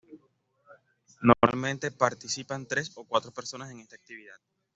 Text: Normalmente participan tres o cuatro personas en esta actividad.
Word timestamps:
Normalmente 1.21 1.91
participan 1.91 2.65
tres 2.65 2.91
o 2.95 3.03
cuatro 3.05 3.31
personas 3.31 3.69
en 3.69 3.81
esta 3.81 3.97
actividad. 3.97 4.39